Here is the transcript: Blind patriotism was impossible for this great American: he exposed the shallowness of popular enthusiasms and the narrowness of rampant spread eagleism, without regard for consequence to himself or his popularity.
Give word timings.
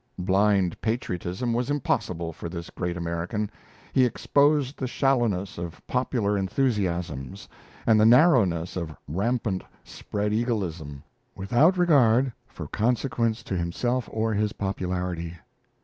Blind 0.17 0.81
patriotism 0.81 1.53
was 1.53 1.69
impossible 1.69 2.33
for 2.33 2.49
this 2.49 2.71
great 2.71 2.97
American: 2.97 3.51
he 3.93 4.03
exposed 4.03 4.79
the 4.79 4.87
shallowness 4.87 5.59
of 5.59 5.79
popular 5.85 6.35
enthusiasms 6.35 7.47
and 7.85 7.99
the 7.99 8.05
narrowness 8.07 8.75
of 8.75 8.97
rampant 9.07 9.63
spread 9.83 10.31
eagleism, 10.33 11.03
without 11.35 11.77
regard 11.77 12.33
for 12.47 12.65
consequence 12.67 13.43
to 13.43 13.55
himself 13.55 14.09
or 14.11 14.33
his 14.33 14.53
popularity. 14.53 15.35